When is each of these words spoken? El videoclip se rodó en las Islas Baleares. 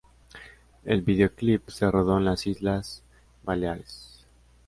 El 0.83 1.03
videoclip 1.03 1.69
se 1.69 1.91
rodó 1.91 2.17
en 2.17 2.25
las 2.25 2.47
Islas 2.47 3.03
Baleares. 3.43 4.25